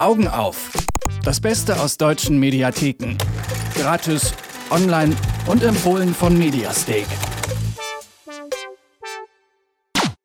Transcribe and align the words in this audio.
Augen 0.00 0.28
auf. 0.28 0.70
Das 1.24 1.42
Beste 1.42 1.78
aus 1.78 1.98
deutschen 1.98 2.40
Mediatheken. 2.40 3.18
Gratis, 3.74 4.32
online 4.70 5.14
und 5.46 5.62
empfohlen 5.62 6.14
von 6.14 6.38
Mediastake. 6.38 7.04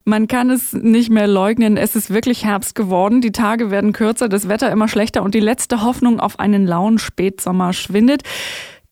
Man 0.06 0.28
kann 0.28 0.50
es 0.50 0.72
nicht 0.72 1.10
mehr 1.10 1.28
leugnen, 1.28 1.76
es 1.76 1.98
ist 1.98 2.10
wirklich 2.10 2.46
Herbst 2.46 2.76
geworden, 2.76 3.20
die 3.20 3.34
Tage 3.34 3.70
werden 3.70 3.92
kürzer, 3.92 4.30
das 4.30 4.48
Wetter 4.48 4.72
immer 4.72 4.88
schlechter 4.88 5.24
und 5.24 5.36
die 5.36 5.42
letzte 5.42 5.82
Hoffnung 5.82 6.22
auf 6.22 6.40
einen 6.40 6.66
lauen 6.66 6.98
Spätsommer 6.98 7.74
schwindet. 7.74 8.22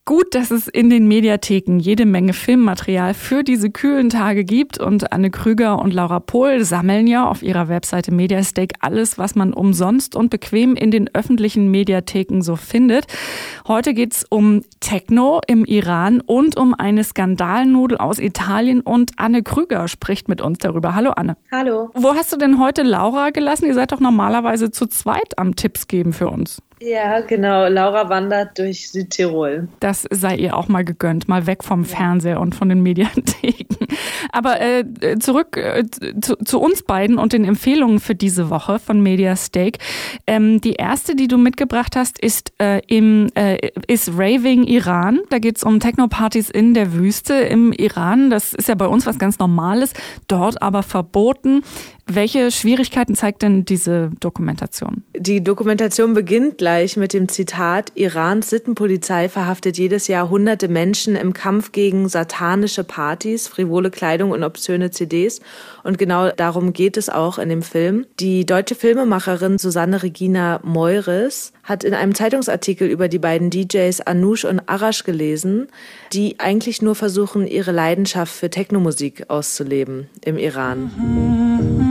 Gut, 0.05 0.35
dass 0.35 0.51
es 0.51 0.67
in 0.67 0.89
den 0.89 1.07
Mediatheken 1.07 1.79
jede 1.79 2.05
Menge 2.05 2.33
Filmmaterial 2.33 3.13
für 3.13 3.41
diese 3.41 3.71
kühlen 3.71 4.09
Tage 4.09 4.43
gibt 4.43 4.77
und 4.77 5.13
Anne 5.13 5.31
Krüger 5.31 5.79
und 5.79 5.93
Laura 5.93 6.19
Pohl 6.19 6.65
sammeln 6.65 7.07
ja 7.07 7.25
auf 7.25 7.41
ihrer 7.41 7.69
Webseite 7.69 8.13
Mediastake 8.13 8.75
alles, 8.81 9.17
was 9.17 9.35
man 9.35 9.53
umsonst 9.53 10.17
und 10.17 10.29
bequem 10.29 10.75
in 10.75 10.91
den 10.91 11.09
öffentlichen 11.15 11.71
Mediatheken 11.71 12.41
so 12.41 12.57
findet. 12.57 13.05
Heute 13.65 13.93
geht's 13.93 14.25
um 14.27 14.63
Techno 14.81 15.39
im 15.47 15.63
Iran 15.63 16.19
und 16.19 16.57
um 16.57 16.73
eine 16.73 17.05
Skandalnudel 17.05 17.97
aus 17.97 18.19
Italien 18.19 18.81
und 18.81 19.11
Anne 19.15 19.41
Krüger 19.41 19.87
spricht 19.87 20.27
mit 20.27 20.41
uns 20.41 20.57
darüber. 20.57 20.95
Hallo 20.95 21.11
Anne. 21.11 21.37
Hallo. 21.49 21.91
Wo 21.93 22.13
hast 22.13 22.33
du 22.33 22.35
denn 22.35 22.59
heute 22.59 22.83
Laura 22.83 23.29
gelassen? 23.29 23.67
Ihr 23.67 23.73
seid 23.73 23.93
doch 23.93 24.01
normalerweise 24.01 24.69
zu 24.69 24.85
zweit 24.87 25.37
am 25.37 25.55
Tipps 25.55 25.87
geben 25.87 26.11
für 26.11 26.27
uns. 26.27 26.61
Ja, 26.85 27.21
genau. 27.21 27.67
Laura 27.69 28.09
wandert 28.09 28.59
durch 28.59 28.91
Südtirol. 28.91 29.69
Das 29.79 30.05
sei 30.11 30.35
ihr 30.35 30.57
auch 30.57 30.67
mal 30.67 30.83
gegönnt, 30.83 31.29
mal 31.29 31.47
weg 31.47 31.63
vom 31.63 31.85
Fernseher 31.85 32.41
und 32.41 32.55
von 32.55 32.67
den 32.67 32.81
Mediatheken. 32.83 33.82
Aber 34.31 34.61
äh, 34.61 34.83
zurück 35.19 35.57
äh, 35.57 35.83
zu, 36.21 36.35
zu, 36.37 36.59
uns 36.59 36.83
beiden 36.83 37.17
und 37.17 37.33
den 37.33 37.45
Empfehlungen 37.45 37.99
für 37.99 38.15
diese 38.15 38.49
Woche 38.49 38.79
von 38.79 39.01
Mediastake. 39.01 39.79
Ähm, 40.27 40.61
die 40.61 40.73
erste, 40.73 41.15
die 41.15 41.27
du 41.27 41.37
mitgebracht 41.37 41.95
hast, 41.95 42.19
ist 42.19 42.53
äh, 42.59 42.81
im 42.87 43.27
äh, 43.35 43.69
ist 43.87 44.09
Raving 44.09 44.63
Iran. 44.63 45.19
Da 45.29 45.39
geht's 45.39 45.63
um 45.63 45.79
Techno-Partys 45.79 46.49
in 46.49 46.73
der 46.73 46.93
Wüste 46.93 47.33
im 47.33 47.71
Iran. 47.71 48.29
Das 48.29 48.53
ist 48.53 48.67
ja 48.67 48.75
bei 48.75 48.87
uns 48.87 49.05
was 49.05 49.19
ganz 49.19 49.39
Normales, 49.39 49.93
dort 50.27 50.61
aber 50.61 50.83
verboten. 50.83 51.61
Welche 52.05 52.51
Schwierigkeiten 52.51 53.15
zeigt 53.15 53.43
denn 53.43 53.63
diese 53.63 54.11
Dokumentation? 54.19 55.03
Die 55.17 55.41
Dokumentation 55.41 56.13
beginnt 56.13 56.57
gleich 56.57 56.97
mit 56.97 57.13
dem 57.13 57.29
Zitat, 57.29 57.93
Irans 57.95 58.49
Sittenpolizei 58.49 59.29
verhaftet 59.29 59.77
jedes 59.77 60.07
Jahr 60.07 60.29
hunderte 60.29 60.67
Menschen 60.67 61.15
im 61.15 61.31
Kampf 61.31 61.71
gegen 61.71 62.09
satanische 62.09 62.83
Partys, 62.83 63.47
frivole 63.47 63.82
Kleidung 63.89 64.31
und 64.31 64.43
obszöne 64.43 64.91
CDs. 64.91 65.41
Und 65.83 65.97
genau 65.97 66.29
darum 66.29 66.73
geht 66.73 66.97
es 66.97 67.09
auch 67.09 67.37
in 67.37 67.49
dem 67.49 67.61
Film. 67.61 68.05
Die 68.19 68.45
deutsche 68.45 68.75
Filmemacherin 68.75 69.57
Susanne 69.57 70.03
Regina 70.03 70.59
Meures 70.63 71.53
hat 71.63 71.83
in 71.83 71.93
einem 71.93 72.15
Zeitungsartikel 72.15 72.87
über 72.87 73.07
die 73.07 73.19
beiden 73.19 73.49
DJs 73.49 74.01
Anush 74.01 74.45
und 74.45 74.61
Arash 74.67 75.03
gelesen, 75.03 75.67
die 76.11 76.39
eigentlich 76.39 76.81
nur 76.81 76.95
versuchen, 76.95 77.47
ihre 77.47 77.71
Leidenschaft 77.71 78.33
für 78.33 78.49
Technomusik 78.49 79.29
auszuleben 79.29 80.09
im 80.23 80.37
Iran. 80.37 81.82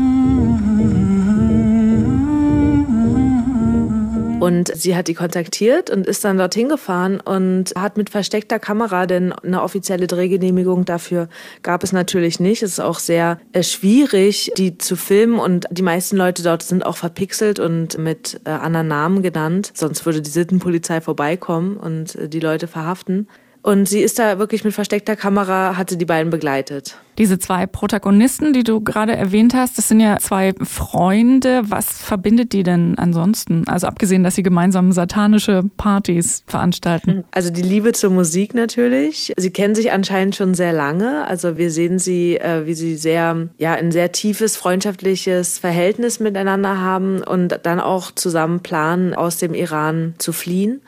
Und 4.42 4.74
sie 4.74 4.96
hat 4.96 5.06
die 5.06 5.14
kontaktiert 5.14 5.88
und 5.88 6.06
ist 6.06 6.24
dann 6.24 6.36
dorthin 6.36 6.68
gefahren 6.68 7.20
und 7.20 7.74
hat 7.76 7.96
mit 7.96 8.10
versteckter 8.10 8.58
Kamera, 8.58 9.06
denn 9.06 9.32
eine 9.32 9.62
offizielle 9.62 10.08
Drehgenehmigung 10.08 10.84
dafür 10.84 11.28
gab 11.62 11.84
es 11.84 11.92
natürlich 11.92 12.40
nicht. 12.40 12.62
Es 12.62 12.72
ist 12.72 12.80
auch 12.80 12.98
sehr 12.98 13.38
äh, 13.52 13.62
schwierig, 13.62 14.50
die 14.56 14.78
zu 14.78 14.96
filmen 14.96 15.38
und 15.38 15.66
die 15.70 15.82
meisten 15.82 16.16
Leute 16.16 16.42
dort 16.42 16.62
sind 16.64 16.84
auch 16.84 16.96
verpixelt 16.96 17.60
und 17.60 17.98
mit 17.98 18.40
äh, 18.44 18.50
anderen 18.50 18.88
Namen 18.88 19.22
genannt. 19.22 19.70
Sonst 19.74 20.04
würde 20.06 20.22
die 20.22 20.30
Sittenpolizei 20.30 21.00
vorbeikommen 21.00 21.76
und 21.76 22.16
äh, 22.16 22.28
die 22.28 22.40
Leute 22.40 22.66
verhaften. 22.66 23.28
Und 23.62 23.88
sie 23.88 24.00
ist 24.00 24.18
da 24.18 24.38
wirklich 24.38 24.64
mit 24.64 24.74
versteckter 24.74 25.14
Kamera, 25.14 25.76
hatte 25.76 25.96
die 25.96 26.04
beiden 26.04 26.30
begleitet. 26.30 26.96
Diese 27.18 27.38
zwei 27.38 27.66
Protagonisten, 27.66 28.52
die 28.52 28.64
du 28.64 28.80
gerade 28.80 29.14
erwähnt 29.14 29.54
hast, 29.54 29.78
das 29.78 29.88
sind 29.88 30.00
ja 30.00 30.18
zwei 30.18 30.54
Freunde. 30.62 31.62
Was 31.64 31.98
verbindet 31.98 32.52
die 32.52 32.64
denn 32.64 32.98
ansonsten? 32.98 33.68
Also 33.68 33.86
abgesehen, 33.86 34.24
dass 34.24 34.34
sie 34.34 34.42
gemeinsam 34.42 34.90
satanische 34.92 35.62
Partys 35.76 36.42
veranstalten. 36.46 37.24
Also 37.30 37.50
die 37.50 37.62
Liebe 37.62 37.92
zur 37.92 38.10
Musik 38.10 38.54
natürlich. 38.54 39.32
Sie 39.36 39.50
kennen 39.50 39.74
sich 39.74 39.92
anscheinend 39.92 40.34
schon 40.34 40.54
sehr 40.54 40.72
lange. 40.72 41.26
Also 41.28 41.58
wir 41.58 41.70
sehen 41.70 41.98
sie, 41.98 42.38
äh, 42.38 42.66
wie 42.66 42.74
sie 42.74 42.96
sehr, 42.96 43.48
ja, 43.58 43.74
ein 43.74 43.92
sehr 43.92 44.10
tiefes 44.10 44.56
freundschaftliches 44.56 45.58
Verhältnis 45.58 46.18
miteinander 46.18 46.80
haben 46.80 47.22
und 47.22 47.60
dann 47.62 47.78
auch 47.78 48.10
zusammen 48.10 48.60
planen, 48.60 49.14
aus 49.14 49.36
dem 49.36 49.54
Iran 49.54 50.14
zu 50.18 50.32
fliehen. 50.32 50.80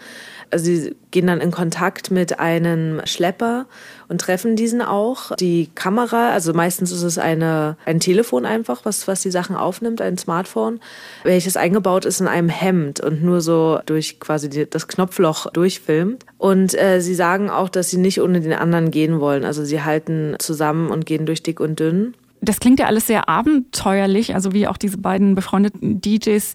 Also 0.54 0.66
sie 0.66 0.94
gehen 1.10 1.26
dann 1.26 1.40
in 1.40 1.50
Kontakt 1.50 2.12
mit 2.12 2.38
einem 2.38 3.00
Schlepper 3.06 3.66
und 4.08 4.20
treffen 4.20 4.54
diesen 4.54 4.82
auch. 4.82 5.34
Die 5.34 5.68
Kamera, 5.74 6.30
also 6.30 6.54
meistens 6.54 6.92
ist 6.92 7.02
es 7.02 7.18
eine, 7.18 7.76
ein 7.84 7.98
Telefon 7.98 8.46
einfach, 8.46 8.84
was, 8.84 9.08
was 9.08 9.20
die 9.20 9.32
Sachen 9.32 9.56
aufnimmt, 9.56 10.00
ein 10.00 10.16
Smartphone, 10.16 10.78
welches 11.24 11.56
eingebaut 11.56 12.04
ist 12.04 12.20
in 12.20 12.28
einem 12.28 12.48
Hemd 12.48 13.00
und 13.00 13.24
nur 13.24 13.40
so 13.40 13.80
durch 13.84 14.20
quasi 14.20 14.48
die, 14.48 14.70
das 14.70 14.86
Knopfloch 14.86 15.50
durchfilmt. 15.50 16.24
Und 16.38 16.80
äh, 16.80 17.00
sie 17.00 17.16
sagen 17.16 17.50
auch, 17.50 17.68
dass 17.68 17.90
sie 17.90 17.98
nicht 17.98 18.20
ohne 18.20 18.40
den 18.40 18.52
anderen 18.52 18.92
gehen 18.92 19.18
wollen. 19.18 19.44
Also 19.44 19.64
sie 19.64 19.82
halten 19.82 20.36
zusammen 20.38 20.92
und 20.92 21.04
gehen 21.04 21.26
durch 21.26 21.42
dick 21.42 21.58
und 21.58 21.80
dünn. 21.80 22.14
Das 22.44 22.60
klingt 22.60 22.78
ja 22.78 22.86
alles 22.86 23.06
sehr 23.06 23.28
abenteuerlich, 23.28 24.34
also 24.34 24.52
wie 24.52 24.66
auch 24.66 24.76
diese 24.76 24.98
beiden 24.98 25.34
befreundeten 25.34 26.00
DJs 26.00 26.54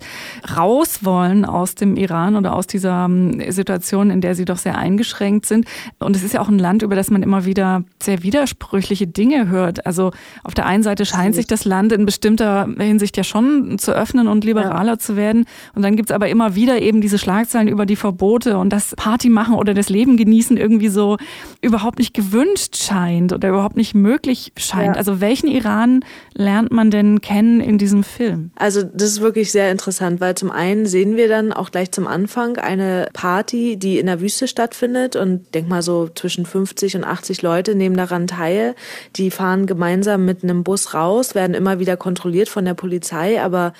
raus 0.55 1.03
wollen 1.03 1.45
aus 1.45 1.75
dem 1.75 1.95
Iran 1.95 2.35
oder 2.35 2.55
aus 2.55 2.67
dieser 2.67 3.05
ähm, 3.05 3.41
Situation, 3.51 4.09
in 4.09 4.21
der 4.21 4.35
sie 4.35 4.45
doch 4.45 4.57
sehr 4.57 4.77
eingeschränkt 4.77 5.45
sind. 5.45 5.65
Und 5.99 6.15
es 6.15 6.23
ist 6.23 6.33
ja 6.33 6.41
auch 6.41 6.49
ein 6.49 6.59
Land, 6.59 6.81
über 6.81 6.95
das 6.95 7.09
man 7.09 7.23
immer 7.23 7.45
wieder 7.45 7.83
sehr 8.01 8.23
widersprüchliche 8.23 9.07
Dinge 9.07 9.49
hört. 9.49 9.85
Also 9.85 10.11
auf 10.43 10.53
der 10.53 10.65
einen 10.65 10.83
Seite 10.83 11.05
scheint 11.05 11.35
sich 11.35 11.47
das 11.47 11.65
Land 11.65 11.91
in 11.91 12.05
bestimmter 12.05 12.67
Hinsicht 12.77 13.17
ja 13.17 13.23
schon 13.23 13.77
zu 13.79 13.91
öffnen 13.91 14.27
und 14.27 14.43
liberaler 14.43 14.93
ja. 14.93 14.99
zu 14.99 15.15
werden. 15.15 15.45
Und 15.75 15.81
dann 15.81 15.95
gibt's 15.95 16.11
aber 16.11 16.29
immer 16.29 16.55
wieder 16.55 16.81
eben 16.81 17.01
diese 17.01 17.17
Schlagzeilen 17.17 17.67
über 17.67 17.85
die 17.85 17.95
Verbote 17.95 18.57
und 18.57 18.71
das 18.71 18.95
Party 18.95 19.29
machen 19.29 19.55
oder 19.55 19.73
das 19.73 19.89
Leben 19.89 20.17
genießen 20.17 20.57
irgendwie 20.57 20.89
so 20.89 21.17
überhaupt 21.61 21.99
nicht 21.99 22.13
gewünscht 22.13 22.77
scheint 22.77 23.33
oder 23.33 23.49
überhaupt 23.49 23.77
nicht 23.77 23.95
möglich 23.95 24.51
scheint. 24.57 24.95
Ja. 24.95 24.99
Also 24.99 25.21
welchen 25.21 25.47
Iran 25.47 25.78
Iran 25.79 26.03
lernt 26.33 26.71
man 26.71 26.91
denn 26.91 27.21
kennen 27.21 27.61
in 27.61 27.77
diesem 27.77 28.03
Film? 28.03 28.51
Also 28.55 28.83
das 28.83 29.09
ist 29.09 29.21
wirklich 29.21 29.51
sehr 29.51 29.71
interessant, 29.71 30.19
weil 30.19 30.35
zum 30.35 30.51
einen 30.51 30.85
sehen 30.85 31.15
wir 31.15 31.27
dann 31.27 31.53
auch 31.53 31.71
gleich 31.71 31.91
zum 31.91 32.07
Anfang 32.07 32.57
eine 32.57 33.07
Party, 33.13 33.77
die 33.77 33.99
in 33.99 34.07
der 34.07 34.21
Wüste 34.21 34.47
stattfindet 34.47 35.15
und 35.15 35.53
denk 35.53 35.69
mal 35.69 35.81
so 35.81 36.09
zwischen 36.13 36.45
50 36.45 36.97
und 36.97 37.03
80 37.03 37.41
Leute 37.41 37.75
nehmen 37.75 37.95
daran 37.95 38.27
teil. 38.27 38.75
Die 39.15 39.31
fahren 39.31 39.67
gemeinsam 39.67 40.25
mit 40.25 40.43
einem 40.43 40.63
Bus 40.63 40.93
raus, 40.93 41.35
werden 41.35 41.53
immer 41.53 41.79
wieder 41.79 41.97
kontrolliert 41.97 42.49
von 42.49 42.65
der 42.65 42.73
Polizei, 42.73 43.41
aber 43.41 43.73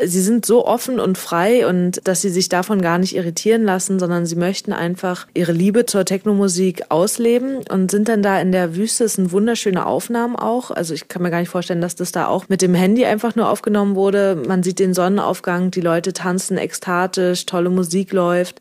sie 0.00 0.20
sind 0.20 0.46
so 0.46 0.66
offen 0.66 1.00
und 1.00 1.18
frei 1.18 1.66
und 1.66 2.00
dass 2.04 2.20
sie 2.20 2.30
sich 2.30 2.48
davon 2.48 2.80
gar 2.80 2.98
nicht 2.98 3.16
irritieren 3.16 3.64
lassen, 3.64 3.98
sondern 3.98 4.26
sie 4.26 4.36
möchten 4.36 4.72
einfach 4.72 5.26
ihre 5.34 5.52
Liebe 5.52 5.86
zur 5.86 6.04
Technomusik 6.04 6.84
ausleben 6.88 7.64
und 7.70 7.90
sind 7.90 8.08
dann 8.08 8.22
da 8.22 8.40
in 8.40 8.52
der 8.52 8.76
Wüste. 8.76 9.04
Es 9.04 9.14
sind 9.14 9.32
wunderschöne 9.32 9.84
Aufnahmen 9.84 10.36
auch. 10.36 10.70
Also 10.70 10.94
ich 10.94 11.08
kann 11.08 11.22
mir 11.22 11.30
gar 11.30 11.40
nicht 11.40 11.48
vorstellen, 11.48 11.80
dass 11.80 11.96
das 11.96 12.12
da 12.12 12.28
auch 12.28 12.48
mit 12.48 12.62
dem 12.62 12.74
Handy 12.74 13.04
einfach 13.04 13.34
nur 13.34 13.48
aufgenommen 13.48 13.96
wurde. 13.96 14.40
Man 14.46 14.62
sieht 14.62 14.78
den 14.78 14.94
Sonnenaufgang, 14.94 15.72
die 15.72 15.80
Leute 15.80 16.12
tanzen 16.12 16.58
ekstatisch, 16.58 17.46
tolle 17.46 17.70
Musik 17.70 18.12
läuft. 18.12 18.60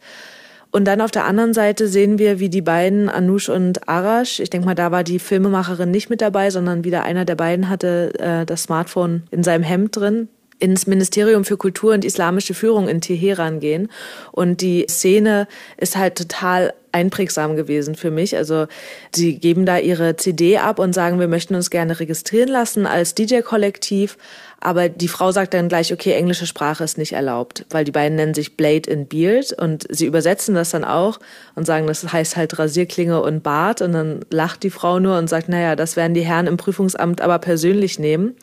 Und 0.72 0.86
dann 0.86 1.02
auf 1.02 1.12
der 1.12 1.26
anderen 1.26 1.54
Seite 1.54 1.88
sehen 1.88 2.20
wir, 2.20 2.40
wie 2.40 2.50
die 2.50 2.62
beiden, 2.62 3.10
Anush 3.10 3.48
und 3.48 3.88
Arash, 3.88 4.40
ich 4.40 4.50
denke 4.50 4.66
mal, 4.66 4.76
da 4.76 4.92
war 4.92 5.04
die 5.04 5.18
Filmemacherin 5.18 5.90
nicht 5.90 6.10
mit 6.10 6.22
dabei, 6.22 6.50
sondern 6.50 6.84
wieder 6.84 7.04
einer 7.04 7.26
der 7.26 7.36
beiden 7.36 7.70
hatte 7.70 8.12
äh, 8.20 8.46
das 8.46 8.64
Smartphone 8.64 9.24
in 9.32 9.44
seinem 9.44 9.64
Hemd 9.64 9.96
drin 9.96 10.28
ins 10.60 10.88
Ministerium 10.88 11.46
für 11.46 11.58
Kultur 11.58 11.94
und 11.94 12.06
islamische 12.06 12.54
Führung 12.54 12.88
in 12.88 13.02
Teheran 13.02 13.60
gehen. 13.60 13.90
Und 14.32 14.62
die 14.62 14.86
Szene 14.90 15.48
ist 15.78 15.98
halt 15.98 16.16
total 16.16 16.74
einprägsam 16.92 17.56
gewesen 17.56 17.96
für 17.96 18.12
mich. 18.12 18.36
Also 18.36 18.68
sie 19.14 19.38
geben 19.38 19.66
da 19.66 19.78
ihre 19.78 20.16
CD 20.16 20.58
ab 20.58 20.80
und 20.80 20.94
sagen, 20.94 21.20
wir 21.20 21.28
möchten 21.28 21.54
uns 21.54 21.70
gerne 21.70 22.00
registrieren 22.00 22.50
lassen 22.50 22.86
als 22.88 23.14
DJ-Kollektiv. 23.14 24.18
Aber 24.60 24.90
die 24.90 25.08
Frau 25.08 25.32
sagt 25.32 25.54
dann 25.54 25.70
gleich, 25.70 25.94
okay, 25.94 26.14
englische 26.14 26.48
Sprache 26.48 26.84
ist 26.84 26.98
nicht 26.98 27.14
erlaubt, 27.14 27.66
weil 27.70 27.86
die 27.86 27.92
beiden 27.92 28.16
nennen 28.16 28.34
sich 28.34 28.58
Blade 28.58 28.92
and 28.92 29.08
Beard 29.08 29.54
und 29.54 29.86
sie 29.90 30.08
übersetzen 30.08 30.56
das 30.56 30.72
dann 30.72 30.84
auch 30.84 31.20
und 31.56 31.66
sagen, 31.66 31.86
das 31.86 32.12
heißt 32.12 32.36
halt 32.36 32.58
Rasierklinge 32.58 33.22
und 33.22 33.44
Bart. 33.44 33.82
Und 33.82 33.94
dann 33.94 34.22
lacht 34.32 34.64
die 34.64 34.72
Frau 34.72 35.00
nur 35.00 35.18
und 35.18 35.30
sagt, 35.30 35.48
naja, 35.48 35.76
das 35.76 35.96
werden 35.96 36.16
die 36.16 36.26
Herren 36.26 36.48
im 36.48 36.58
Prüfungsamt 36.58 37.22
aber 37.22 37.38
persönlich 37.38 38.00
nehmen 38.00 38.36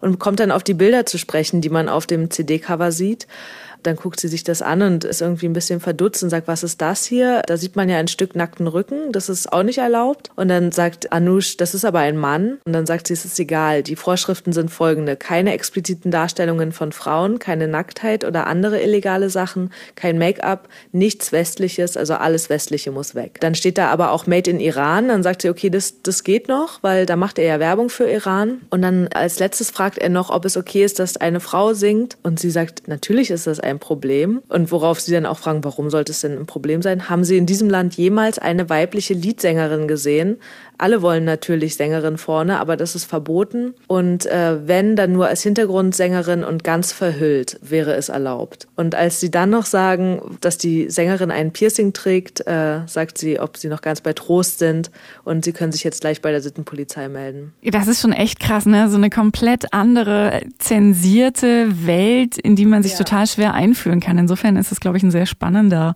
und 0.00 0.18
kommt 0.18 0.40
dann 0.40 0.50
auf 0.50 0.62
die 0.62 0.74
Bilder 0.74 1.06
zu 1.06 1.16
sprechen, 1.16 1.62
die 1.62 1.70
man 1.70 1.88
auf 1.88 2.06
dem 2.06 2.30
CD-Cover 2.30 2.92
sieht. 2.92 3.26
Dann 3.82 3.96
guckt 3.96 4.20
sie 4.20 4.28
sich 4.28 4.44
das 4.44 4.62
an 4.62 4.82
und 4.82 5.04
ist 5.04 5.20
irgendwie 5.20 5.46
ein 5.46 5.52
bisschen 5.52 5.80
verdutzt 5.80 6.22
und 6.22 6.30
sagt, 6.30 6.48
was 6.48 6.62
ist 6.62 6.80
das 6.80 7.04
hier? 7.04 7.42
Da 7.46 7.56
sieht 7.56 7.76
man 7.76 7.88
ja 7.88 7.98
ein 7.98 8.08
Stück 8.08 8.34
nackten 8.34 8.66
Rücken, 8.66 9.12
das 9.12 9.28
ist 9.28 9.52
auch 9.52 9.62
nicht 9.62 9.78
erlaubt. 9.78 10.30
Und 10.36 10.48
dann 10.48 10.72
sagt 10.72 11.12
Anush, 11.12 11.56
das 11.56 11.74
ist 11.74 11.84
aber 11.84 12.00
ein 12.00 12.16
Mann. 12.16 12.58
Und 12.64 12.72
dann 12.72 12.86
sagt 12.86 13.08
sie, 13.08 13.14
es 13.14 13.24
ist 13.24 13.38
egal. 13.38 13.82
Die 13.82 13.96
Vorschriften 13.96 14.52
sind 14.52 14.70
folgende. 14.70 15.16
Keine 15.16 15.52
expliziten 15.52 16.10
Darstellungen 16.10 16.72
von 16.72 16.92
Frauen, 16.92 17.38
keine 17.38 17.68
Nacktheit 17.68 18.24
oder 18.24 18.46
andere 18.46 18.80
illegale 18.80 19.30
Sachen, 19.30 19.70
kein 19.94 20.18
Make-up, 20.18 20.68
nichts 20.92 21.32
Westliches, 21.32 21.96
also 21.96 22.14
alles 22.14 22.50
Westliche 22.50 22.90
muss 22.90 23.14
weg. 23.14 23.38
Dann 23.40 23.54
steht 23.54 23.78
da 23.78 23.88
aber 23.88 24.12
auch 24.12 24.26
Made 24.26 24.50
in 24.50 24.60
Iran. 24.60 25.08
Dann 25.08 25.22
sagt 25.22 25.42
sie, 25.42 25.50
okay, 25.50 25.70
das, 25.70 26.02
das 26.02 26.24
geht 26.24 26.48
noch, 26.48 26.82
weil 26.82 27.06
da 27.06 27.16
macht 27.16 27.38
er 27.38 27.44
ja 27.44 27.60
Werbung 27.60 27.88
für 27.88 28.08
Iran. 28.08 28.60
Und 28.70 28.82
dann 28.82 29.08
als 29.08 29.38
letztes 29.38 29.70
fragt 29.70 29.98
er 29.98 30.08
noch, 30.08 30.30
ob 30.30 30.44
es 30.44 30.56
okay 30.56 30.84
ist, 30.84 30.98
dass 30.98 31.16
eine 31.16 31.40
Frau 31.40 31.74
singt. 31.74 32.16
Und 32.22 32.40
sie 32.40 32.50
sagt, 32.50 32.88
natürlich 32.88 33.30
ist 33.30 33.46
das 33.46 33.60
ein 33.60 33.71
Problem. 33.78 34.42
Und 34.48 34.70
worauf 34.70 35.00
sie 35.00 35.12
dann 35.12 35.26
auch 35.26 35.38
fragen, 35.38 35.64
warum 35.64 35.90
sollte 35.90 36.12
es 36.12 36.20
denn 36.20 36.38
ein 36.38 36.46
Problem 36.46 36.82
sein? 36.82 37.08
Haben 37.08 37.24
Sie 37.24 37.36
in 37.36 37.46
diesem 37.46 37.68
Land 37.70 37.94
jemals 37.94 38.38
eine 38.38 38.68
weibliche 38.68 39.14
Liedsängerin 39.14 39.88
gesehen? 39.88 40.38
Alle 40.78 41.00
wollen 41.00 41.24
natürlich 41.24 41.76
Sängerin 41.76 42.18
vorne, 42.18 42.58
aber 42.58 42.76
das 42.76 42.96
ist 42.96 43.04
verboten. 43.04 43.74
Und 43.86 44.26
äh, 44.26 44.66
wenn, 44.66 44.96
dann 44.96 45.12
nur 45.12 45.28
als 45.28 45.42
Hintergrundsängerin 45.42 46.42
und 46.42 46.64
ganz 46.64 46.92
verhüllt 46.92 47.58
wäre 47.62 47.94
es 47.94 48.08
erlaubt. 48.08 48.66
Und 48.74 48.96
als 48.96 49.20
sie 49.20 49.30
dann 49.30 49.50
noch 49.50 49.64
sagen, 49.64 50.38
dass 50.40 50.58
die 50.58 50.90
Sängerin 50.90 51.30
ein 51.30 51.52
Piercing 51.52 51.92
trägt, 51.92 52.44
äh, 52.48 52.80
sagt 52.86 53.18
sie, 53.18 53.38
ob 53.38 53.58
sie 53.58 53.68
noch 53.68 53.80
ganz 53.80 54.00
bei 54.00 54.12
Trost 54.12 54.58
sind 54.58 54.90
und 55.22 55.44
sie 55.44 55.52
können 55.52 55.70
sich 55.70 55.84
jetzt 55.84 56.00
gleich 56.00 56.20
bei 56.20 56.32
der 56.32 56.40
Sittenpolizei 56.40 57.08
melden. 57.08 57.52
Das 57.62 57.86
ist 57.86 58.00
schon 58.00 58.12
echt 58.12 58.40
krass, 58.40 58.66
ne? 58.66 58.90
So 58.90 58.96
eine 58.96 59.10
komplett 59.10 59.72
andere, 59.72 60.40
zensierte 60.58 61.86
Welt, 61.86 62.38
in 62.38 62.56
die 62.56 62.66
man 62.66 62.82
sich 62.82 62.92
ja. 62.92 62.98
total 62.98 63.28
schwer 63.28 63.54
einfühlen 63.62 64.00
kann. 64.00 64.18
Insofern 64.18 64.56
ist 64.56 64.72
es, 64.72 64.80
glaube 64.80 64.96
ich, 64.96 65.02
ein 65.02 65.10
sehr 65.10 65.26
spannender 65.26 65.94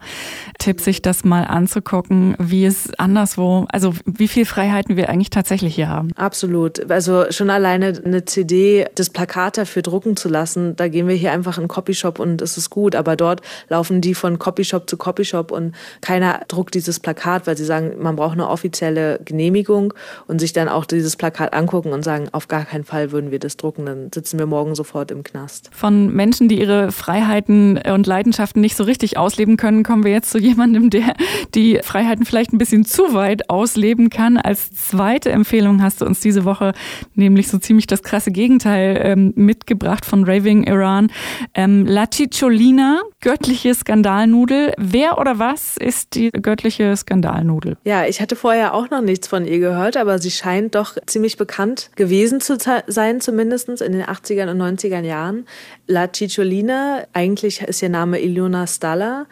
Tipp, 0.58 0.80
sich 0.80 1.02
das 1.02 1.24
mal 1.24 1.44
anzugucken, 1.44 2.36
wie 2.38 2.64
es 2.64 2.94
anderswo, 2.98 3.66
also 3.70 3.94
wie 4.04 4.28
viel 4.28 4.44
Freiheit 4.44 4.76
Freiheiten 4.76 4.96
wir 4.96 5.08
eigentlich 5.08 5.30
tatsächlich 5.30 5.74
hier 5.74 5.88
haben. 5.88 6.12
Absolut. 6.16 6.90
Also 6.90 7.26
schon 7.30 7.50
alleine 7.50 8.00
eine 8.04 8.24
CD, 8.24 8.86
das 8.94 9.10
Plakat 9.10 9.58
dafür 9.58 9.82
drucken 9.82 10.16
zu 10.16 10.28
lassen, 10.28 10.76
da 10.76 10.88
gehen 10.88 11.08
wir 11.08 11.14
hier 11.14 11.32
einfach 11.32 11.56
in 11.56 11.62
einen 11.62 11.68
Copyshop 11.68 12.18
und 12.18 12.42
es 12.42 12.56
ist 12.56 12.70
gut. 12.70 12.94
Aber 12.94 13.16
dort 13.16 13.40
laufen 13.68 14.00
die 14.00 14.14
von 14.14 14.38
Copyshop 14.38 14.88
zu 14.88 14.96
Copyshop 14.96 15.50
und 15.50 15.74
keiner 16.00 16.40
druckt 16.48 16.74
dieses 16.74 17.00
Plakat, 17.00 17.46
weil 17.46 17.56
sie 17.56 17.64
sagen, 17.64 17.94
man 17.98 18.16
braucht 18.16 18.34
eine 18.34 18.48
offizielle 18.48 19.20
Genehmigung 19.24 19.94
und 20.26 20.40
sich 20.40 20.52
dann 20.52 20.68
auch 20.68 20.84
dieses 20.84 21.16
Plakat 21.16 21.54
angucken 21.54 21.92
und 21.92 22.02
sagen, 22.04 22.28
auf 22.32 22.48
gar 22.48 22.64
keinen 22.64 22.84
Fall 22.84 23.12
würden 23.12 23.30
wir 23.30 23.38
das 23.38 23.56
drucken, 23.56 23.86
dann 23.86 24.10
sitzen 24.12 24.38
wir 24.38 24.46
morgen 24.46 24.74
sofort 24.74 25.10
im 25.10 25.22
Knast. 25.22 25.70
Von 25.72 26.14
Menschen, 26.14 26.48
die 26.48 26.60
ihre 26.60 26.92
Freiheiten 26.92 27.55
und 27.56 28.06
Leidenschaften 28.06 28.60
nicht 28.60 28.76
so 28.76 28.84
richtig 28.84 29.18
ausleben 29.18 29.56
können, 29.56 29.82
kommen 29.82 30.04
wir 30.04 30.12
jetzt 30.12 30.30
zu 30.30 30.38
jemandem, 30.38 30.90
der 30.90 31.14
die 31.54 31.80
Freiheiten 31.82 32.24
vielleicht 32.24 32.52
ein 32.52 32.58
bisschen 32.58 32.84
zu 32.84 33.14
weit 33.14 33.50
ausleben 33.50 34.10
kann 34.10 34.36
als 34.36 34.70
zweite 34.72 35.30
Empfehlung 35.30 35.82
hast 35.82 36.00
du 36.00 36.06
uns 36.06 36.20
diese 36.20 36.44
Woche 36.44 36.72
nämlich 37.14 37.48
so 37.48 37.58
ziemlich 37.58 37.86
das 37.86 38.02
krasse 38.02 38.30
Gegenteil 38.30 39.00
ähm, 39.02 39.32
mitgebracht 39.36 40.04
von 40.04 40.24
Raving 40.24 40.64
Iran. 40.64 41.10
Ähm, 41.54 41.86
La 41.86 42.06
Cicciolina, 42.12 43.00
göttliche 43.20 43.74
Skandalnudel. 43.74 44.72
Wer 44.78 45.18
oder 45.18 45.38
was 45.38 45.76
ist 45.76 46.14
die 46.14 46.30
göttliche 46.30 46.96
Skandalnudel? 46.96 47.76
Ja, 47.84 48.06
ich 48.06 48.20
hatte 48.20 48.36
vorher 48.36 48.74
auch 48.74 48.90
noch 48.90 49.00
nichts 49.00 49.28
von 49.28 49.46
ihr 49.46 49.58
gehört, 49.58 49.96
aber 49.96 50.18
sie 50.18 50.30
scheint 50.30 50.74
doch 50.74 50.96
ziemlich 51.06 51.36
bekannt 51.36 51.90
gewesen 51.96 52.40
zu 52.40 52.56
sein, 52.86 53.20
zumindest 53.20 53.68
in 53.68 53.92
den 53.92 54.02
80er 54.02 54.50
und 54.50 54.60
90er 54.60 55.00
Jahren. 55.00 55.46
La 55.86 56.08
Cicciolina, 56.12 57.04
eigentlich 57.12 57.45
ist 57.46 57.82
ihr 57.82 57.88
Name 57.88 58.20
Ilona 58.20 58.66
Stalla. 58.66 59.26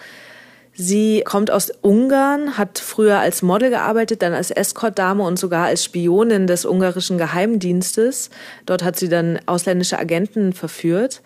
Sie 0.77 1.23
kommt 1.25 1.51
aus 1.51 1.71
Ungarn, 1.83 2.59
hat 2.59 2.79
früher 2.79 3.21
als 3.21 3.43
Model 3.43 3.71
gearbeitet, 3.71 4.23
dann 4.23 4.33
als 4.33 4.51
Escortdame 4.51 5.23
und 5.23 5.39
sogar 5.39 5.67
als 5.67 5.85
Spionin 5.85 6.49
des 6.49 6.65
ungarischen 6.65 7.17
Geheimdienstes. 7.17 8.31
Dort 8.67 8.83
hat 8.83 8.97
sie 8.97 9.09
dann 9.09 9.39
ausländische 9.47 9.99
Agenten 9.99 10.53
verführt. 10.53 11.23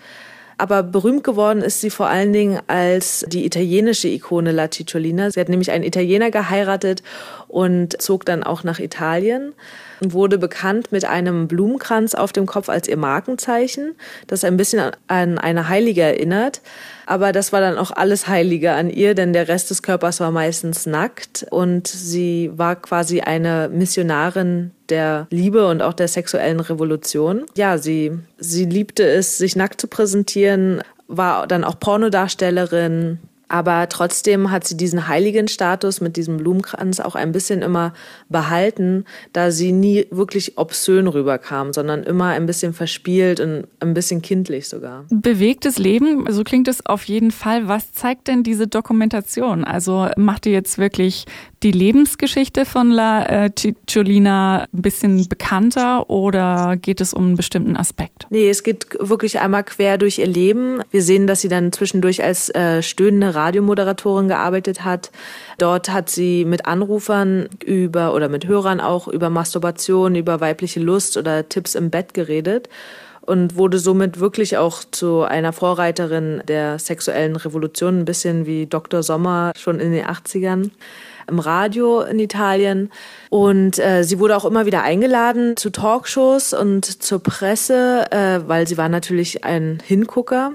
Aber 0.58 0.82
berühmt 0.82 1.22
geworden 1.22 1.62
ist 1.62 1.80
sie 1.80 1.88
vor 1.88 2.08
allen 2.08 2.32
Dingen 2.32 2.60
als 2.66 3.24
die 3.28 3.46
italienische 3.46 4.08
Ikone 4.08 4.50
La 4.50 4.68
Cicciolina. 4.70 5.30
Sie 5.30 5.38
hat 5.38 5.48
nämlich 5.48 5.70
einen 5.70 5.84
Italiener 5.84 6.32
geheiratet 6.32 7.04
und 7.48 8.00
zog 8.00 8.24
dann 8.24 8.42
auch 8.42 8.62
nach 8.62 8.78
Italien 8.78 9.54
und 10.00 10.12
wurde 10.12 10.38
bekannt 10.38 10.92
mit 10.92 11.04
einem 11.04 11.48
Blumenkranz 11.48 12.14
auf 12.14 12.32
dem 12.32 12.46
Kopf 12.46 12.68
als 12.68 12.88
ihr 12.88 12.96
Markenzeichen, 12.96 13.96
das 14.26 14.44
ein 14.44 14.56
bisschen 14.56 14.92
an 15.08 15.38
eine 15.38 15.68
Heilige 15.68 16.02
erinnert. 16.02 16.60
Aber 17.06 17.32
das 17.32 17.52
war 17.52 17.60
dann 17.60 17.78
auch 17.78 17.90
alles 17.90 18.28
Heilige 18.28 18.72
an 18.72 18.90
ihr, 18.90 19.14
denn 19.14 19.32
der 19.32 19.48
Rest 19.48 19.70
des 19.70 19.82
Körpers 19.82 20.20
war 20.20 20.30
meistens 20.30 20.86
nackt 20.86 21.46
und 21.50 21.88
sie 21.88 22.50
war 22.54 22.76
quasi 22.76 23.20
eine 23.20 23.70
Missionarin 23.72 24.72
der 24.88 25.26
Liebe 25.30 25.66
und 25.66 25.82
auch 25.82 25.94
der 25.94 26.08
sexuellen 26.08 26.60
Revolution. 26.60 27.46
Ja, 27.56 27.78
sie, 27.78 28.12
sie 28.38 28.66
liebte 28.66 29.04
es, 29.04 29.38
sich 29.38 29.56
nackt 29.56 29.80
zu 29.80 29.88
präsentieren, 29.88 30.82
war 31.06 31.46
dann 31.46 31.64
auch 31.64 31.80
Pornodarstellerin, 31.80 33.18
aber 33.48 33.88
trotzdem 33.88 34.50
hat 34.50 34.66
sie 34.66 34.76
diesen 34.76 35.08
heiligen 35.08 35.48
Status 35.48 36.00
mit 36.00 36.16
diesem 36.16 36.36
Blumenkranz 36.36 37.00
auch 37.00 37.14
ein 37.14 37.32
bisschen 37.32 37.62
immer 37.62 37.92
behalten, 38.28 39.04
da 39.32 39.50
sie 39.50 39.72
nie 39.72 40.06
wirklich 40.10 40.58
obszön 40.58 41.08
rüberkam, 41.08 41.72
sondern 41.72 42.02
immer 42.02 42.26
ein 42.26 42.46
bisschen 42.46 42.74
verspielt 42.74 43.40
und 43.40 43.66
ein 43.80 43.94
bisschen 43.94 44.22
kindlich 44.22 44.68
sogar. 44.68 45.06
Bewegtes 45.10 45.78
Leben, 45.78 46.26
so 46.30 46.44
klingt 46.44 46.68
es 46.68 46.84
auf 46.84 47.04
jeden 47.04 47.30
Fall. 47.30 47.68
Was 47.68 47.92
zeigt 47.92 48.28
denn 48.28 48.42
diese 48.42 48.66
Dokumentation? 48.66 49.64
Also 49.64 50.08
macht 50.16 50.46
ihr 50.46 50.52
jetzt 50.52 50.78
wirklich 50.78 51.24
die 51.62 51.72
Lebensgeschichte 51.72 52.64
von 52.64 52.90
La 52.90 53.26
äh, 53.26 53.50
Cicciolina 53.56 54.66
ein 54.72 54.82
bisschen 54.82 55.28
bekannter 55.28 56.08
oder 56.08 56.76
geht 56.76 57.00
es 57.00 57.12
um 57.12 57.26
einen 57.26 57.36
bestimmten 57.36 57.76
Aspekt? 57.76 58.26
Nee, 58.30 58.48
es 58.48 58.62
geht 58.62 58.86
wirklich 59.00 59.40
einmal 59.40 59.64
quer 59.64 59.98
durch 59.98 60.18
ihr 60.18 60.26
Leben. 60.26 60.80
Wir 60.90 61.02
sehen, 61.02 61.26
dass 61.26 61.40
sie 61.40 61.48
dann 61.48 61.72
zwischendurch 61.72 62.22
als 62.22 62.48
äh, 62.50 62.82
stöhnende 62.82 63.34
Radiomoderatorin 63.34 64.28
gearbeitet 64.28 64.84
hat. 64.84 65.10
Dort 65.58 65.90
hat 65.90 66.10
sie 66.10 66.44
mit 66.44 66.66
Anrufern 66.66 67.48
über 67.64 68.14
oder 68.14 68.28
mit 68.28 68.46
Hörern 68.46 68.80
auch 68.80 69.08
über 69.08 69.30
Masturbation, 69.30 70.14
über 70.14 70.40
weibliche 70.40 70.80
Lust 70.80 71.16
oder 71.16 71.48
Tipps 71.48 71.74
im 71.74 71.90
Bett 71.90 72.14
geredet 72.14 72.68
und 73.28 73.56
wurde 73.56 73.78
somit 73.78 74.20
wirklich 74.20 74.56
auch 74.56 74.82
zu 74.90 75.22
einer 75.22 75.52
Vorreiterin 75.52 76.42
der 76.48 76.78
sexuellen 76.78 77.36
Revolution, 77.36 78.00
ein 78.00 78.04
bisschen 78.06 78.46
wie 78.46 78.66
Dr. 78.66 79.02
Sommer 79.02 79.52
schon 79.56 79.80
in 79.80 79.92
den 79.92 80.06
80ern 80.06 80.70
im 81.28 81.38
Radio 81.38 82.00
in 82.00 82.18
Italien. 82.18 82.90
Und 83.28 83.78
äh, 83.78 84.02
sie 84.02 84.18
wurde 84.18 84.34
auch 84.34 84.46
immer 84.46 84.64
wieder 84.64 84.82
eingeladen 84.82 85.58
zu 85.58 85.68
Talkshows 85.68 86.54
und 86.54 86.84
zur 87.02 87.22
Presse, 87.22 88.06
äh, 88.10 88.40
weil 88.46 88.66
sie 88.66 88.78
war 88.78 88.88
natürlich 88.88 89.44
ein 89.44 89.78
Hingucker. 89.84 90.52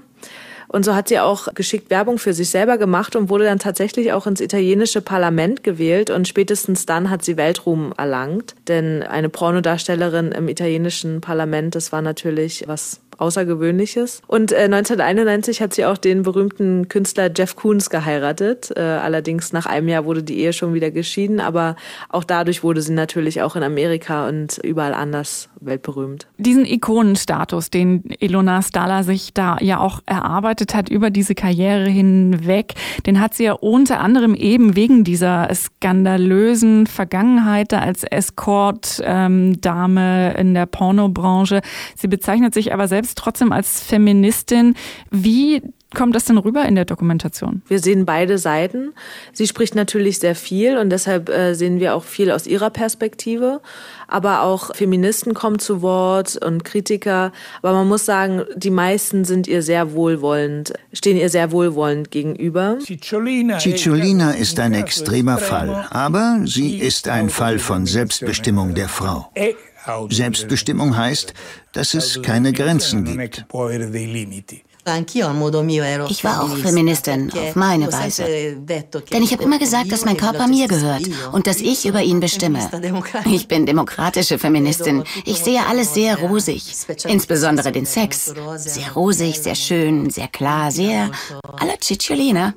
Und 0.73 0.83
so 0.83 0.95
hat 0.95 1.07
sie 1.07 1.19
auch 1.19 1.53
geschickt 1.53 1.91
Werbung 1.91 2.17
für 2.17 2.33
sich 2.33 2.49
selber 2.49 2.79
gemacht 2.79 3.15
und 3.15 3.29
wurde 3.29 3.43
dann 3.43 3.59
tatsächlich 3.59 4.11
auch 4.11 4.25
ins 4.25 4.41
italienische 4.41 5.01
Parlament 5.01 5.63
gewählt. 5.63 6.09
Und 6.09 6.27
spätestens 6.27 6.87
dann 6.87 7.11
hat 7.11 7.23
sie 7.23 7.37
Weltruhm 7.37 7.93
erlangt. 7.95 8.55
Denn 8.67 9.03
eine 9.03 9.29
Pornodarstellerin 9.29 10.31
im 10.31 10.47
italienischen 10.47 11.21
Parlament, 11.21 11.75
das 11.75 11.91
war 11.91 12.01
natürlich 12.01 12.63
was 12.65 12.99
Außergewöhnliches. 13.23 14.21
Und 14.27 14.51
äh, 14.51 14.65
1991 14.65 15.61
hat 15.61 15.73
sie 15.73 15.85
auch 15.85 15.97
den 15.97 16.23
berühmten 16.23 16.89
Künstler 16.89 17.31
Jeff 17.35 17.55
Koons 17.55 17.89
geheiratet. 17.89 18.71
Äh, 18.75 18.81
allerdings 18.81 19.53
nach 19.53 19.65
einem 19.65 19.87
Jahr 19.87 20.05
wurde 20.05 20.23
die 20.23 20.39
Ehe 20.39 20.53
schon 20.53 20.73
wieder 20.73 20.91
geschieden, 20.91 21.39
aber 21.39 21.75
auch 22.09 22.23
dadurch 22.23 22.63
wurde 22.63 22.81
sie 22.81 22.93
natürlich 22.93 23.41
auch 23.41 23.55
in 23.55 23.63
Amerika 23.63 24.27
und 24.27 24.57
überall 24.57 24.93
anders 24.93 25.49
weltberühmt. 25.61 26.27
Diesen 26.37 26.65
Ikonenstatus, 26.65 27.69
den 27.69 28.03
Ilona 28.19 28.61
Stala 28.61 29.03
sich 29.03 29.33
da 29.33 29.57
ja 29.61 29.79
auch 29.79 30.01
erarbeitet 30.05 30.75
hat 30.75 30.89
über 30.89 31.09
diese 31.09 31.35
Karriere 31.35 31.89
hinweg, 31.89 32.73
den 33.05 33.21
hat 33.21 33.33
sie 33.33 33.45
ja 33.45 33.53
unter 33.53 34.01
anderem 34.01 34.35
eben 34.35 34.75
wegen 34.75 35.03
dieser 35.03 35.49
skandalösen 35.53 36.87
Vergangenheit 36.87 37.71
da 37.71 37.79
als 37.79 38.03
Escort-Dame 38.03 40.33
ähm, 40.35 40.39
in 40.39 40.53
der 40.53 40.65
Pornobranche. 40.65 41.61
Sie 41.95 42.07
bezeichnet 42.07 42.53
sich 42.53 42.73
aber 42.73 42.87
selbst 42.87 43.12
trotzdem 43.15 43.51
als 43.51 43.81
Feministin. 43.81 44.75
Wie 45.11 45.61
kommt 45.93 46.15
das 46.15 46.25
denn 46.25 46.37
rüber 46.37 46.65
in 46.65 46.75
der 46.75 46.85
Dokumentation? 46.85 47.61
Wir 47.67 47.79
sehen 47.79 48.05
beide 48.05 48.37
Seiten. 48.37 48.93
Sie 49.31 49.47
spricht 49.47 49.75
natürlich 49.75 50.19
sehr 50.19 50.35
viel 50.35 50.77
und 50.77 50.89
deshalb 50.89 51.29
äh, 51.29 51.53
sehen 51.53 51.79
wir 51.79 51.95
auch 51.95 52.03
viel 52.03 52.31
aus 52.31 52.47
ihrer 52.47 52.69
Perspektive. 52.69 53.61
Aber 54.07 54.41
auch 54.41 54.75
Feministen 54.75 55.33
kommen 55.33 55.59
zu 55.59 55.81
Wort 55.81 56.37
und 56.43 56.63
Kritiker. 56.63 57.31
Aber 57.61 57.73
man 57.73 57.87
muss 57.87 58.05
sagen, 58.05 58.43
die 58.55 58.69
meisten 58.69 59.25
sind 59.25 59.47
ihr 59.47 59.61
sehr 59.61 59.93
wohlwollend, 59.93 60.73
stehen 60.91 61.17
ihr 61.17 61.29
sehr 61.29 61.51
wohlwollend 61.51 62.11
gegenüber. 62.11 62.77
Cicciolina 62.81 64.31
ist 64.31 64.59
ein 64.59 64.73
extremer 64.73 65.37
Fall, 65.37 65.87
aber 65.89 66.41
sie 66.45 66.77
ist 66.77 67.07
ein 67.07 67.29
Fall 67.29 67.59
von 67.59 67.85
Selbstbestimmung 67.85 68.73
der 68.73 68.89
Frau. 68.89 69.31
Selbstbestimmung 70.09 70.95
heißt, 70.97 71.33
dass 71.73 71.93
es 71.93 72.21
keine 72.21 72.53
Grenzen 72.53 73.05
gibt. 73.05 73.45
Ich 74.85 76.23
war 76.23 76.43
auch 76.43 76.57
Feministin, 76.57 77.31
auf 77.31 77.55
meine 77.55 77.91
Weise. 77.91 78.23
Denn 78.25 79.23
ich 79.23 79.31
habe 79.31 79.43
immer 79.43 79.59
gesagt, 79.59 79.91
dass 79.91 80.03
mein 80.03 80.17
Körper 80.17 80.47
mir 80.47 80.67
gehört 80.67 81.03
und 81.31 81.47
dass 81.47 81.61
ich 81.61 81.85
über 81.85 82.01
ihn 82.01 82.19
bestimme. 82.19 82.59
Ich 83.25 83.47
bin 83.47 83.65
demokratische 83.65 84.37
Feministin. 84.37 85.03
Ich 85.25 85.39
sehe 85.39 85.65
alles 85.67 85.93
sehr 85.93 86.17
rosig, 86.17 86.63
insbesondere 87.05 87.71
den 87.71 87.85
Sex. 87.85 88.33
Sehr 88.57 88.91
rosig, 88.93 89.39
sehr 89.39 89.55
schön, 89.55 90.09
sehr 90.09 90.27
klar, 90.27 90.71
sehr 90.71 91.11
alla 91.57 91.75
Cicciolina. 91.81 92.53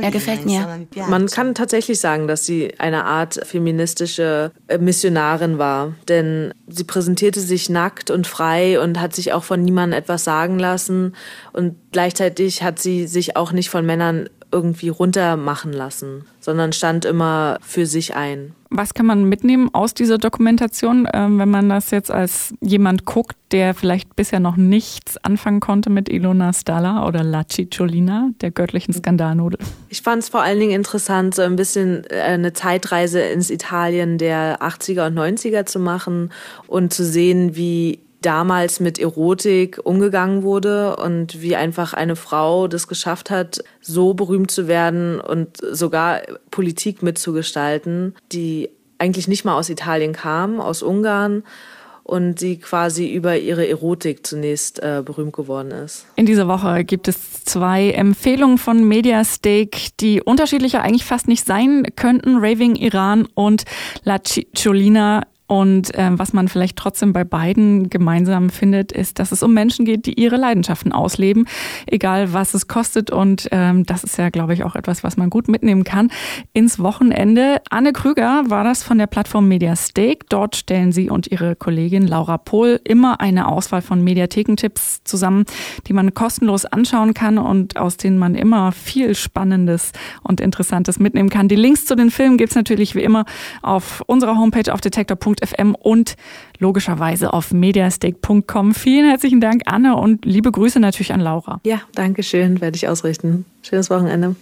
Er 0.00 0.10
gefällt 0.10 0.44
mir. 0.44 0.86
Man 1.08 1.26
kann 1.28 1.54
tatsächlich 1.54 2.00
sagen, 2.00 2.28
dass 2.28 2.44
sie 2.44 2.78
eine 2.78 3.04
Art 3.04 3.40
feministische 3.44 4.52
äh, 4.66 4.78
Missionarin 4.78 5.58
war, 5.58 5.94
denn 6.08 6.52
sie 6.66 6.84
präsentierte 6.84 7.40
sich 7.40 7.68
nackt 7.68 8.10
und 8.10 8.26
frei 8.26 8.80
und 8.80 9.00
hat 9.00 9.14
sich 9.14 9.32
auch 9.32 9.44
von 9.44 9.62
niemandem 9.62 9.98
etwas 9.98 10.24
sagen 10.24 10.58
lassen 10.58 11.14
und 11.52 11.76
gleichzeitig 11.92 12.62
hat 12.62 12.78
sie 12.78 13.06
sich 13.06 13.36
auch 13.36 13.52
nicht 13.52 13.70
von 13.70 13.84
Männern 13.86 14.28
irgendwie 14.50 14.88
runtermachen 14.88 15.72
lassen, 15.72 16.24
sondern 16.40 16.72
stand 16.72 17.04
immer 17.04 17.58
für 17.60 17.86
sich 17.86 18.14
ein. 18.16 18.54
Was 18.70 18.92
kann 18.92 19.06
man 19.06 19.24
mitnehmen 19.24 19.70
aus 19.72 19.94
dieser 19.94 20.18
Dokumentation, 20.18 21.08
ähm, 21.12 21.38
wenn 21.38 21.48
man 21.48 21.68
das 21.70 21.90
jetzt 21.90 22.10
als 22.10 22.54
jemand 22.60 23.06
guckt, 23.06 23.36
der 23.50 23.74
vielleicht 23.74 24.14
bisher 24.14 24.40
noch 24.40 24.56
nichts 24.56 25.16
anfangen 25.18 25.60
konnte 25.60 25.88
mit 25.88 26.10
Ilona 26.10 26.52
Stala 26.52 27.06
oder 27.06 27.22
La 27.22 27.44
Cicciolina, 27.48 28.30
der 28.42 28.50
göttlichen 28.50 28.92
Skandalnudel? 28.92 29.58
Ich 29.88 30.02
fand 30.02 30.22
es 30.22 30.28
vor 30.28 30.42
allen 30.42 30.60
Dingen 30.60 30.72
interessant, 30.72 31.34
so 31.34 31.42
ein 31.42 31.56
bisschen 31.56 32.04
äh, 32.10 32.20
eine 32.20 32.52
Zeitreise 32.52 33.20
ins 33.20 33.50
Italien 33.50 34.18
der 34.18 34.60
80er 34.60 35.06
und 35.06 35.18
90er 35.18 35.64
zu 35.64 35.78
machen 35.78 36.30
und 36.66 36.92
zu 36.92 37.04
sehen, 37.04 37.56
wie 37.56 38.00
damals 38.20 38.80
mit 38.80 38.98
Erotik 38.98 39.78
umgegangen 39.84 40.42
wurde 40.42 40.96
und 40.96 41.40
wie 41.40 41.56
einfach 41.56 41.94
eine 41.94 42.16
Frau 42.16 42.68
das 42.68 42.88
geschafft 42.88 43.30
hat, 43.30 43.60
so 43.80 44.14
berühmt 44.14 44.50
zu 44.50 44.66
werden 44.66 45.20
und 45.20 45.56
sogar 45.70 46.22
Politik 46.50 47.02
mitzugestalten, 47.02 48.14
die 48.32 48.70
eigentlich 48.98 49.28
nicht 49.28 49.44
mal 49.44 49.56
aus 49.56 49.70
Italien 49.70 50.12
kam, 50.12 50.60
aus 50.60 50.82
Ungarn 50.82 51.44
und 52.08 52.38
sie 52.38 52.58
quasi 52.58 53.12
über 53.12 53.36
ihre 53.36 53.68
Erotik 53.68 54.26
zunächst 54.26 54.82
äh, 54.82 55.02
berühmt 55.04 55.34
geworden 55.34 55.70
ist. 55.70 56.06
In 56.16 56.24
dieser 56.24 56.48
Woche 56.48 56.82
gibt 56.84 57.06
es 57.06 57.44
zwei 57.44 57.90
Empfehlungen 57.90 58.56
von 58.56 58.82
Mediastake, 58.82 59.90
die 60.00 60.22
unterschiedlicher 60.22 60.82
eigentlich 60.82 61.04
fast 61.04 61.28
nicht 61.28 61.46
sein 61.46 61.86
könnten. 61.96 62.38
Raving 62.38 62.76
Iran 62.76 63.28
und 63.34 63.64
La 64.04 64.24
Cicciolina 64.24 65.22
und 65.48 65.94
äh, 65.94 66.10
was 66.12 66.34
man 66.34 66.46
vielleicht 66.46 66.76
trotzdem 66.76 67.14
bei 67.14 67.24
beiden 67.24 67.88
gemeinsam 67.88 68.50
findet, 68.50 68.92
ist, 68.92 69.18
dass 69.18 69.32
es 69.32 69.42
um 69.42 69.54
Menschen 69.54 69.86
geht, 69.86 70.04
die 70.04 70.20
ihre 70.20 70.36
Leidenschaften 70.36 70.92
ausleben, 70.92 71.46
egal 71.86 72.34
was 72.34 72.52
es 72.52 72.68
kostet. 72.68 73.10
Und 73.10 73.48
ähm, 73.50 73.86
das 73.86 74.04
ist 74.04 74.18
ja, 74.18 74.28
glaube 74.28 74.52
ich, 74.52 74.62
auch 74.62 74.76
etwas, 74.76 75.02
was 75.02 75.16
man 75.16 75.30
gut 75.30 75.48
mitnehmen 75.48 75.84
kann 75.84 76.10
ins 76.52 76.78
Wochenende. 76.80 77.62
Anne 77.70 77.94
Krüger 77.94 78.44
war 78.48 78.62
das 78.62 78.82
von 78.82 78.98
der 78.98 79.06
Plattform 79.06 79.48
Media 79.48 79.74
Stake. 79.74 80.26
Dort 80.28 80.54
stellen 80.54 80.92
sie 80.92 81.08
und 81.08 81.28
ihre 81.28 81.56
Kollegin 81.56 82.06
Laura 82.06 82.36
Pohl 82.36 82.78
immer 82.84 83.20
eine 83.22 83.48
Auswahl 83.48 83.80
von 83.80 84.04
Mediathekentipps 84.04 85.02
zusammen, 85.04 85.46
die 85.86 85.94
man 85.94 86.12
kostenlos 86.12 86.66
anschauen 86.66 87.14
kann 87.14 87.38
und 87.38 87.78
aus 87.78 87.96
denen 87.96 88.18
man 88.18 88.34
immer 88.34 88.72
viel 88.72 89.14
Spannendes 89.14 89.92
und 90.22 90.42
Interessantes 90.42 90.98
mitnehmen 90.98 91.30
kann. 91.30 91.48
Die 91.48 91.56
Links 91.56 91.86
zu 91.86 91.96
den 91.96 92.10
Filmen 92.10 92.36
gibt's 92.36 92.54
natürlich 92.54 92.94
wie 92.94 93.02
immer 93.02 93.24
auf 93.62 94.02
unserer 94.06 94.36
Homepage 94.36 94.70
auf 94.74 94.82
detektor.de 94.82 95.37
detektor.fm 95.38 95.74
und 95.74 96.16
logischerweise 96.58 97.32
auf 97.32 97.52
mediastake.com. 97.52 98.74
Vielen 98.74 99.08
herzlichen 99.08 99.40
Dank, 99.40 99.62
Anne, 99.66 99.96
und 99.96 100.24
liebe 100.24 100.50
Grüße 100.50 100.80
natürlich 100.80 101.12
an 101.12 101.20
Laura. 101.20 101.60
Ja, 101.64 101.82
danke 101.94 102.22
schön, 102.22 102.60
werde 102.60 102.76
ich 102.76 102.88
ausrichten. 102.88 103.44
Schönes 103.62 103.90
Wochenende. 103.90 104.36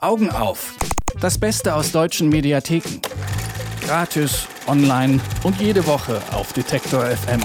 Augen 0.00 0.30
auf. 0.30 0.74
Das 1.20 1.38
Beste 1.38 1.74
aus 1.74 1.92
deutschen 1.92 2.28
Mediatheken. 2.28 3.00
Gratis, 3.86 4.46
online 4.66 5.20
und 5.44 5.60
jede 5.60 5.86
Woche 5.86 6.20
auf 6.32 6.52
Detektor 6.52 7.04
FM. 7.04 7.40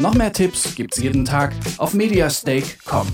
Noch 0.00 0.14
mehr 0.14 0.32
Tipps 0.32 0.74
gibt's 0.74 0.98
jeden 0.98 1.24
Tag 1.24 1.54
auf 1.76 1.94
mediastake.com. 1.94 3.06